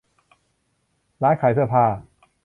[1.23, 1.85] ร้านขายเสื้อผ้า